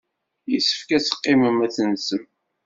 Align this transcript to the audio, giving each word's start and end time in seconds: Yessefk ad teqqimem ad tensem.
Yessefk 0.51 0.89
ad 0.97 1.03
teqqimem 1.03 1.57
ad 1.65 1.71
tensem. 1.75 2.23